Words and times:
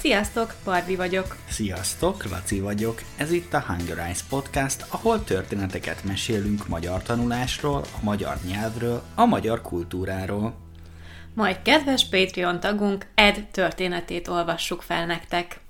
Sziasztok, 0.00 0.54
Barbi 0.64 0.96
vagyok. 0.96 1.36
Sziasztok, 1.48 2.30
Laci 2.30 2.60
vagyok. 2.60 3.02
Ez 3.16 3.32
itt 3.32 3.52
a 3.54 3.64
Hunger 3.66 3.98
Eyes 3.98 4.22
Podcast, 4.22 4.84
ahol 4.88 5.24
történeteket 5.24 6.04
mesélünk 6.04 6.68
magyar 6.68 7.02
tanulásról, 7.02 7.80
a 7.80 8.04
magyar 8.04 8.36
nyelvről, 8.46 9.02
a 9.14 9.24
magyar 9.24 9.60
kultúráról. 9.60 10.54
Majd 11.34 11.62
kedves 11.62 12.08
Patreon 12.08 12.60
tagunk 12.60 13.06
Ed 13.14 13.46
történetét 13.50 14.28
olvassuk 14.28 14.82
fel 14.82 15.06
nektek. 15.06 15.60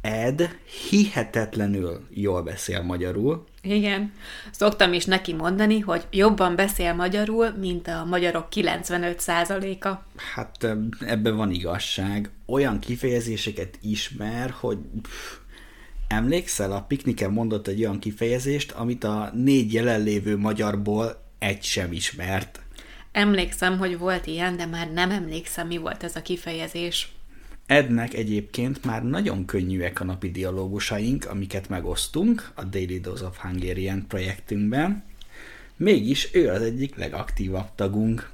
Ed 0.00 0.56
hihetetlenül 0.88 2.06
jól 2.10 2.42
beszél 2.42 2.82
magyarul. 2.82 3.44
Igen. 3.62 4.12
Szoktam 4.50 4.92
is 4.92 5.04
neki 5.04 5.32
mondani, 5.32 5.78
hogy 5.78 6.06
jobban 6.10 6.56
beszél 6.56 6.94
magyarul, 6.94 7.50
mint 7.50 7.88
a 7.88 8.04
magyarok 8.04 8.46
95%-a. 8.50 9.88
Hát 10.34 10.66
ebben 11.00 11.36
van 11.36 11.50
igazság. 11.50 12.30
Olyan 12.46 12.78
kifejezéseket 12.78 13.78
ismer, 13.82 14.50
hogy 14.50 14.78
pff, 15.02 15.36
emlékszel, 16.08 16.72
a 16.72 16.82
pikniken 16.82 17.30
mondott 17.30 17.66
egy 17.66 17.80
olyan 17.80 17.98
kifejezést, 17.98 18.70
amit 18.70 19.04
a 19.04 19.30
négy 19.34 19.72
jelenlévő 19.72 20.36
magyarból 20.36 21.28
egy 21.38 21.62
sem 21.62 21.92
ismert. 21.92 22.60
Emlékszem, 23.12 23.78
hogy 23.78 23.98
volt 23.98 24.26
ilyen, 24.26 24.56
de 24.56 24.66
már 24.66 24.92
nem 24.92 25.10
emlékszem, 25.10 25.66
mi 25.66 25.76
volt 25.76 26.02
ez 26.02 26.16
a 26.16 26.22
kifejezés. 26.22 27.12
Ednek 27.70 28.14
egyébként 28.14 28.84
már 28.84 29.02
nagyon 29.02 29.44
könnyűek 29.44 30.00
a 30.00 30.04
napi 30.04 30.30
dialógusaink, 30.30 31.26
amiket 31.30 31.68
megosztunk 31.68 32.50
a 32.54 32.64
Daily 32.64 33.00
Dose 33.00 33.24
of 33.24 33.38
Hungarian 33.38 34.06
projektünkben. 34.08 35.04
Mégis 35.76 36.28
ő 36.32 36.48
az 36.48 36.62
egyik 36.62 36.96
legaktívabb 36.96 37.74
tagunk. 37.74 38.30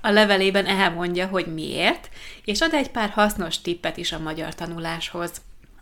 A 0.00 0.10
levelében 0.10 0.66
elmondja, 0.66 1.26
hogy 1.26 1.54
miért, 1.54 2.08
és 2.44 2.60
ad 2.60 2.72
egy 2.72 2.90
pár 2.90 3.08
hasznos 3.08 3.60
tippet 3.60 3.96
is 3.96 4.12
a 4.12 4.18
magyar 4.18 4.54
tanuláshoz. 4.54 5.40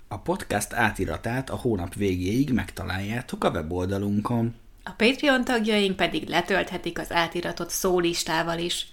A 0.09 0.19
podcast 0.19 0.73
átiratát 0.73 1.51
a 1.51 1.57
hónap 1.57 1.95
végéig 1.95 2.53
megtaláljátok 2.53 3.45
a 3.45 3.51
weboldalunkon. 3.51 4.55
A 4.85 4.91
Patreon 4.91 5.45
tagjaink 5.45 5.97
pedig 5.97 6.29
letölthetik 6.29 6.99
az 6.99 7.13
átiratot 7.13 7.71
szólistával 7.71 8.59
is. 8.59 8.87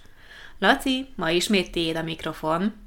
Laci, 0.58 1.06
ma 1.16 1.30
ismét 1.30 1.70
tiéd 1.70 1.96
a 1.96 2.02
mikrofon. 2.02 2.82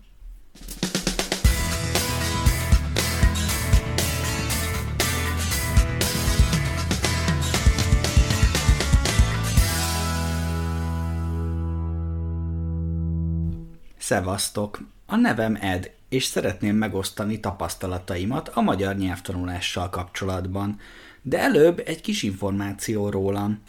Szevasztok! 14.07 14.79
A 15.05 15.15
nevem 15.15 15.57
Ed, 15.61 15.91
és 16.09 16.23
szeretném 16.23 16.75
megosztani 16.75 17.39
tapasztalataimat 17.39 18.49
a 18.49 18.61
magyar 18.61 18.95
nyelvtanulással 18.95 19.89
kapcsolatban, 19.89 20.79
de 21.21 21.39
előbb 21.39 21.81
egy 21.85 22.01
kis 22.01 22.23
információ 22.23 23.09
rólam. 23.09 23.61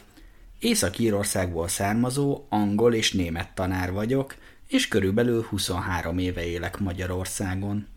Észak-Írországból 0.59 1.67
származó 1.67 2.45
angol 2.49 2.93
és 2.93 3.11
német 3.11 3.53
tanár 3.53 3.91
vagyok, 3.91 4.35
és 4.67 4.87
körülbelül 4.87 5.43
23 5.43 6.17
éve 6.17 6.45
élek 6.45 6.77
Magyarországon. 6.77 7.87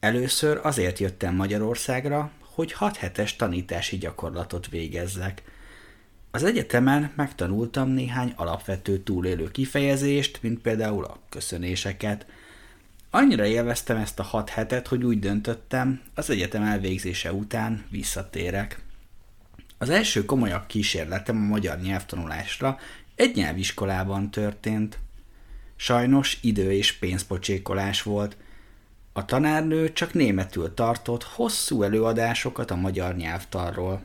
Először 0.00 0.60
azért 0.62 0.98
jöttem 0.98 1.34
Magyarországra, 1.34 2.30
hogy 2.40 2.72
6 2.72 2.96
hetes 2.96 3.36
tanítási 3.36 3.98
gyakorlatot 3.98 4.68
végezzek– 4.68 5.42
az 6.30 6.44
egyetemen 6.44 7.12
megtanultam 7.16 7.88
néhány 7.88 8.32
alapvető 8.36 8.98
túlélő 8.98 9.50
kifejezést, 9.50 10.38
mint 10.42 10.60
például 10.60 11.04
a 11.04 11.18
köszönéseket. 11.28 12.26
Annyira 13.10 13.46
élveztem 13.46 13.96
ezt 13.96 14.18
a 14.18 14.22
hat 14.22 14.48
hetet, 14.48 14.86
hogy 14.86 15.04
úgy 15.04 15.18
döntöttem, 15.18 16.00
az 16.14 16.30
egyetem 16.30 16.62
elvégzése 16.62 17.32
után 17.32 17.84
visszatérek. 17.88 18.82
Az 19.78 19.90
első 19.90 20.24
komolyabb 20.24 20.66
kísérletem 20.66 21.36
a 21.36 21.46
magyar 21.46 21.80
nyelvtanulásra 21.80 22.78
egy 23.14 23.36
nyelviskolában 23.36 24.30
történt. 24.30 24.98
Sajnos 25.76 26.38
idő 26.42 26.72
és 26.72 26.92
pénzpocsékolás 26.92 28.02
volt. 28.02 28.36
A 29.12 29.24
tanárnő 29.24 29.92
csak 29.92 30.14
németül 30.14 30.74
tartott 30.74 31.22
hosszú 31.22 31.82
előadásokat 31.82 32.70
a 32.70 32.76
magyar 32.76 33.16
nyelvtarról. 33.16 34.02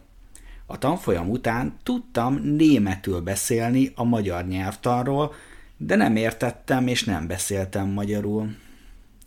A 0.66 0.78
tanfolyam 0.78 1.30
után 1.30 1.78
tudtam 1.84 2.36
németül 2.36 3.22
beszélni 3.22 3.92
a 3.96 4.04
magyar 4.04 4.48
nyelvtanról, 4.48 5.34
de 5.78 5.96
nem 5.96 6.16
értettem 6.16 6.88
és 6.88 7.04
nem 7.04 7.28
beszéltem 7.28 7.90
magyarul. 7.90 8.56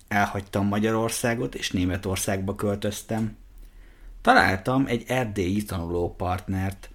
Elhagytam 0.09 0.67
Magyarországot 0.67 1.55
és 1.55 1.71
Németországba 1.71 2.55
költöztem. 2.55 3.37
Találtam 4.23 4.87
egy 4.87 5.05
erdélyi 5.07 5.63
tanuló 5.63 6.15
partnert. 6.15 6.91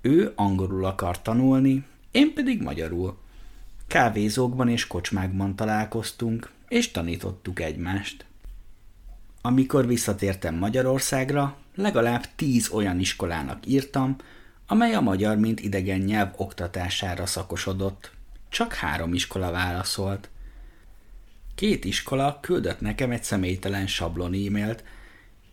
Ő 0.00 0.32
angolul 0.36 0.84
akar 0.84 1.22
tanulni, 1.22 1.84
én 2.10 2.34
pedig 2.34 2.62
magyarul. 2.62 3.18
Kávézókban 3.86 4.68
és 4.68 4.86
kocsmákban 4.86 5.56
találkoztunk, 5.56 6.50
és 6.68 6.90
tanítottuk 6.90 7.60
egymást. 7.60 8.24
Amikor 9.42 9.86
visszatértem 9.86 10.54
Magyarországra, 10.54 11.56
legalább 11.78 12.24
tíz 12.36 12.70
olyan 12.70 13.00
iskolának 13.00 13.66
írtam, 13.66 14.16
amely 14.66 14.94
a 14.94 15.00
magyar 15.00 15.36
mint 15.36 15.60
idegen 15.60 15.98
nyelv 15.98 16.32
oktatására 16.36 17.26
szakosodott. 17.26 18.10
Csak 18.48 18.72
három 18.74 19.14
iskola 19.14 19.50
válaszolt. 19.50 20.28
Két 21.54 21.84
iskola 21.84 22.38
küldött 22.40 22.80
nekem 22.80 23.10
egy 23.10 23.22
személytelen 23.22 23.86
sablon 23.86 24.32
e-mailt. 24.32 24.84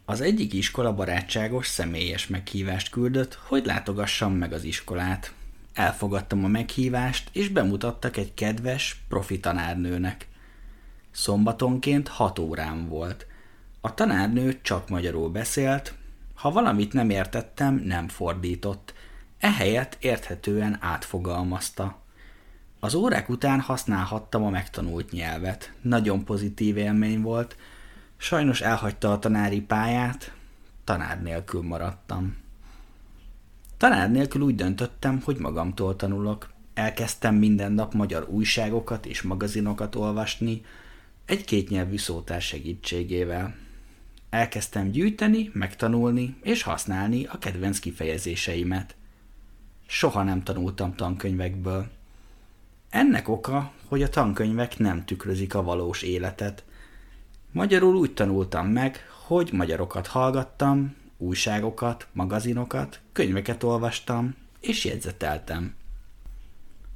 Az 0.06 0.22
egyik 0.22 0.54
iskola 0.54 0.94
barátságos, 0.94 1.68
személyes 1.68 2.28
meghívást 2.28 2.90
küldött, 2.90 3.34
hogy 3.34 3.66
látogassam 3.66 4.34
meg 4.34 4.54
az 4.54 4.64
iskolát. 4.64 5.34
Elfogadtam 5.74 6.44
a 6.44 6.48
meghívást, 6.48 7.30
és 7.32 7.50
bemutattak 7.50 8.18
egy 8.18 8.34
kedves, 8.34 9.02
profi 9.08 9.40
tanárnőnek. 9.40 10.28
Szombatonként 11.12 12.08
hat 12.08 12.40
órám 12.40 12.88
volt. 12.88 13.28
A 13.82 13.94
tanárnő 13.94 14.60
csak 14.62 14.90
magyarul 14.90 15.30
beszélt, 15.30 15.94
ha 16.36 16.52
valamit 16.52 16.94
nem 16.94 17.10
értettem, 17.10 17.76
nem 17.76 18.08
fordított. 18.08 18.94
Ehelyett 19.40 19.98
érthetően 20.00 20.78
átfogalmazta. 20.80 22.04
Az 22.80 22.94
órák 22.94 23.30
után 23.30 23.60
használhattam 23.60 24.44
a 24.44 24.50
megtanult 24.50 25.12
nyelvet. 25.12 25.74
Nagyon 25.82 26.24
pozitív 26.24 26.78
élmény 26.78 27.22
volt. 27.22 27.58
Sajnos 28.18 28.62
elhagyta 28.62 29.12
a 29.12 29.20
tanári 29.20 29.62
pályát, 29.62 30.34
tanár 30.84 31.22
nélkül 31.22 31.62
maradtam. 31.62 32.36
Tanár 33.78 34.12
nélkül 34.12 34.42
úgy 34.42 34.56
döntöttem, 34.56 35.22
hogy 35.24 35.38
magamtól 35.38 35.96
tanulok. 35.96 36.50
Elkezdtem 36.74 37.36
minden 37.36 37.72
nap 37.72 37.94
magyar 37.94 38.28
újságokat 38.30 39.06
és 39.06 39.22
magazinokat 39.22 39.96
olvasni, 39.96 40.62
egy 41.26 41.46
kétnyelvű 41.46 41.98
szótár 41.98 42.42
segítségével. 42.42 43.56
Elkezdtem 44.36 44.92
gyűjteni, 44.92 45.50
megtanulni 45.54 46.36
és 46.42 46.62
használni 46.62 47.26
a 47.26 47.38
kedvenc 47.38 47.80
kifejezéseimet. 47.80 48.96
Soha 49.86 50.24
nem 50.24 50.44
tanultam 50.44 50.96
tankönyvekből. 50.96 51.88
Ennek 52.90 53.28
oka, 53.30 53.72
hogy 53.86 54.04
a 54.04 54.10
tankönyvek 54.10 54.78
nem 54.78 55.06
tükrözik 55.06 55.56
a 55.56 55.64
valós 55.64 56.02
életet. 56.02 56.64
Magyarul 57.52 57.96
úgy 57.96 58.14
tanultam 58.14 58.68
meg, 58.68 59.06
hogy 59.26 59.50
magyarokat 59.54 60.08
hallgattam, 60.08 60.96
újságokat, 61.18 62.08
magazinokat, 62.14 63.00
könyveket 63.12 63.64
olvastam 63.64 64.36
és 64.60 64.86
jegyzeteltem. 64.86 65.76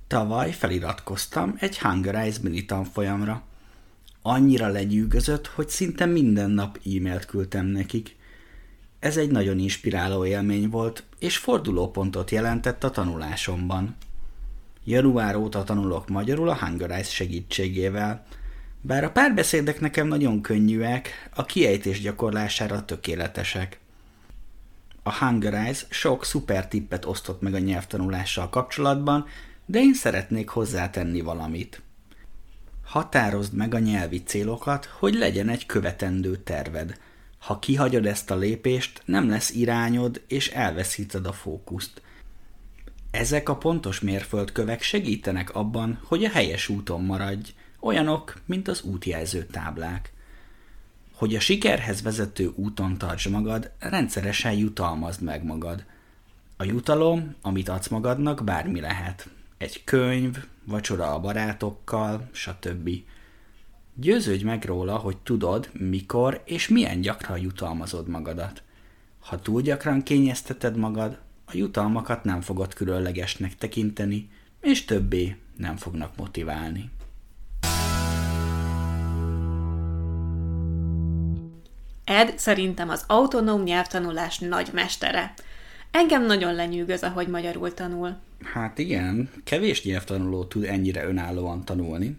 Tavaly 0.08 0.52
feliratkoztam 0.52 1.56
egy 1.60 1.80
Hungarize 1.80 2.40
mini 2.44 2.66
tanfolyamra 2.66 3.44
annyira 4.22 4.68
lenyűgözött, 4.68 5.48
hogy 5.48 5.70
szinte 5.70 6.06
minden 6.06 6.50
nap 6.50 6.80
e-mailt 6.86 7.26
küldtem 7.26 7.66
nekik. 7.66 8.18
Ez 9.00 9.18
egy 9.18 9.32
nagyon 9.32 9.60
inspiráló 9.60 10.26
élmény 10.26 10.70
volt, 10.70 11.04
és 11.20 11.38
fordulópontot 11.38 12.32
jelentett 12.32 12.84
a 12.84 12.92
tanulásomban. 12.92 13.96
Január 14.84 15.36
óta 15.36 15.64
tanulok 15.64 16.08
magyarul 16.08 16.50
a 16.50 16.58
Hungarize 16.58 17.10
segítségével, 17.10 18.26
bár 18.82 19.04
a 19.04 19.12
párbeszédek 19.12 19.80
nekem 19.80 20.08
nagyon 20.08 20.42
könnyűek, 20.42 21.30
a 21.36 21.46
kiejtés 21.46 22.02
gyakorlására 22.02 22.86
tökéletesek. 22.86 23.80
A 25.04 25.14
Hungarize 25.14 25.86
sok 25.90 26.26
szuper 26.26 26.68
tippet 26.68 27.06
osztott 27.06 27.42
meg 27.42 27.54
a 27.54 27.60
nyelvtanulással 27.60 28.50
kapcsolatban, 28.50 29.26
de 29.66 29.80
én 29.80 29.94
szeretnék 29.94 30.50
hozzátenni 30.50 31.22
valamit– 31.22 31.82
Határozd 32.90 33.54
meg 33.54 33.74
a 33.74 33.80
nyelvi 33.80 34.24
célokat, 34.24 34.86
hogy 34.86 35.14
legyen 35.14 35.50
egy 35.50 35.66
követendő 35.66 36.36
terved. 36.36 37.00
Ha 37.38 37.60
kihagyod 37.60 38.06
ezt 38.06 38.32
a 38.32 38.36
lépést, 38.36 39.02
nem 39.06 39.30
lesz 39.30 39.50
irányod, 39.50 40.22
és 40.28 40.48
elveszíted 40.48 41.26
a 41.26 41.34
fókuszt. 41.34 42.02
Ezek 43.12 43.50
a 43.50 43.58
pontos 43.58 44.00
mérföldkövek 44.00 44.82
segítenek 44.82 45.56
abban, 45.56 46.00
hogy 46.04 46.24
a 46.24 46.30
helyes 46.30 46.68
úton 46.68 47.02
maradj, 47.02 47.50
olyanok, 47.80 48.34
mint 48.46 48.68
az 48.68 48.82
útjelző 48.82 49.46
táblák. 49.46 50.14
Hogy 51.14 51.36
a 51.36 51.40
sikerhez 51.40 52.02
vezető 52.02 52.52
úton 52.56 52.98
tarts 52.98 53.30
magad, 53.30 53.72
rendszeresen 53.80 54.54
jutalmazd 54.54 55.22
meg 55.22 55.44
magad. 55.44 55.86
A 56.58 56.64
jutalom, 56.64 57.36
amit 57.42 57.70
adsz 57.70 57.88
magadnak, 57.88 58.44
bármi 58.44 58.80
lehet. 58.80 59.30
Egy 59.60 59.84
könyv, 59.84 60.38
vacsora 60.64 61.14
a 61.14 61.20
barátokkal, 61.20 62.30
stb. 62.32 62.90
Győződj 63.94 64.44
meg 64.44 64.66
róla, 64.66 64.98
hogy 64.98 65.18
tudod, 65.18 65.70
mikor 65.74 66.42
és 66.46 66.68
milyen 66.68 67.02
gyakran 67.02 67.40
jutalmazod 67.40 68.08
magadat. 68.08 68.64
Ha 69.20 69.40
túl 69.40 69.62
gyakran 69.62 70.04
kényezteted 70.04 70.78
magad, 70.78 71.20
a 71.46 71.52
jutalmakat 71.54 72.24
nem 72.24 72.42
fogod 72.42 72.74
különlegesnek 72.74 73.56
tekinteni, 73.56 74.30
és 74.62 74.86
többé 74.86 75.38
nem 75.58 75.76
fognak 75.76 76.16
motiválni. 76.16 76.90
Ed 82.04 82.38
szerintem 82.38 82.90
az 82.90 83.04
autonóm 83.08 83.64
nyelvtanulás 83.64 84.38
nagy 84.38 84.70
mestere. 84.74 85.34
Engem 85.92 86.26
nagyon 86.26 86.56
lenyűgöz, 86.56 87.04
ahogy 87.04 87.28
magyarul 87.28 87.74
tanul. 87.74 88.18
Hát 88.44 88.78
igen, 88.78 89.30
kevés 89.44 89.84
nyelvtanuló 89.84 90.44
tud 90.44 90.64
ennyire 90.64 91.06
önállóan 91.06 91.66
tanulni. 91.66 92.18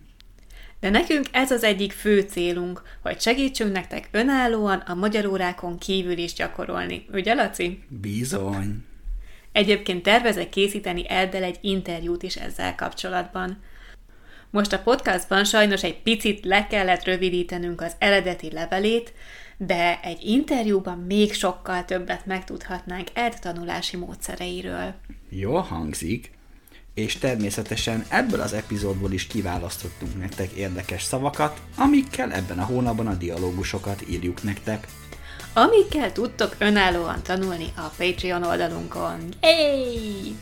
De 0.81 0.91
nekünk 0.91 1.27
ez 1.33 1.51
az 1.51 1.63
egyik 1.63 1.93
fő 1.93 2.21
célunk, 2.21 2.83
hogy 3.01 3.21
segítsünk 3.21 3.73
nektek 3.73 4.09
önállóan 4.11 4.79
a 4.79 4.95
magyar 4.95 5.27
órákon 5.27 5.79
kívül 5.79 6.19
is 6.19 6.33
gyakorolni. 6.33 7.07
Ugye, 7.13 7.35
Laci? 7.35 7.83
Bizony. 7.89 8.85
Egyébként 9.53 10.03
tervezek 10.03 10.49
készíteni 10.49 11.09
Eddel 11.09 11.43
egy 11.43 11.59
interjút 11.61 12.23
is 12.23 12.37
ezzel 12.37 12.75
kapcsolatban. 12.75 13.59
Most 14.51 14.73
a 14.73 14.79
podcastban 14.79 15.45
sajnos 15.45 15.83
egy 15.83 16.03
picit 16.03 16.45
le 16.45 16.67
kellett 16.67 17.05
rövidítenünk 17.05 17.81
az 17.81 17.93
eredeti 17.99 18.53
levelét, 18.53 19.13
de 19.57 20.01
egy 20.03 20.19
interjúban 20.23 20.99
még 20.99 21.33
sokkal 21.35 21.85
többet 21.85 22.27
megtudhatnánk 22.27 23.09
Ed 23.13 23.39
tanulási 23.41 23.97
módszereiről. 23.97 24.95
Jó 25.29 25.57
hangzik, 25.57 26.31
és 26.95 27.17
természetesen 27.17 28.05
ebből 28.09 28.41
az 28.41 28.53
epizódból 28.53 29.13
is 29.13 29.27
kiválasztottunk 29.27 30.19
nektek 30.19 30.51
érdekes 30.51 31.03
szavakat, 31.03 31.61
amikkel 31.77 32.33
ebben 32.33 32.59
a 32.59 32.65
hónapban 32.65 33.07
a 33.07 33.15
dialógusokat 33.15 34.09
írjuk 34.09 34.43
nektek. 34.43 34.87
Amikkel 35.53 36.13
tudtok 36.13 36.57
önállóan 36.59 37.23
tanulni 37.23 37.67
a 37.77 37.93
Patreon 37.97 38.43
oldalunkon. 38.43 39.19
Hey! 39.41 40.37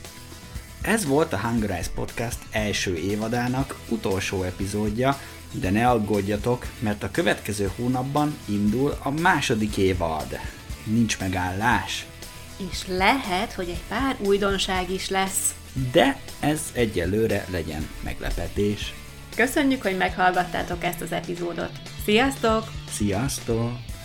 Ez 0.83 1.07
volt 1.07 1.33
a 1.33 1.39
Hungarize 1.39 1.91
Podcast 1.95 2.39
első 2.51 2.97
évadának 2.97 3.79
utolsó 3.89 4.43
epizódja, 4.43 5.21
de 5.53 5.71
ne 5.71 5.89
aggódjatok, 5.89 6.67
mert 6.79 7.03
a 7.03 7.11
következő 7.11 7.71
hónapban 7.77 8.39
indul 8.45 8.99
a 9.03 9.11
második 9.11 9.77
évad. 9.77 10.39
Nincs 10.85 11.19
megállás. 11.19 12.07
És 12.71 12.87
lehet, 12.87 13.53
hogy 13.53 13.69
egy 13.69 13.83
pár 13.89 14.17
újdonság 14.27 14.91
is 14.91 15.09
lesz. 15.09 15.55
De 15.93 16.21
ez 16.41 16.61
egyelőre 16.73 17.45
legyen 17.51 17.89
meglepetés. 18.05 18.95
Köszönjük, 19.37 19.83
hogy 19.83 19.97
meghallgattátok 19.97 20.85
ezt 20.85 21.01
az 21.01 21.13
epizódot. 21.13 21.73
Sziasztok! 22.05 22.73
Sziasztok! 22.91 23.98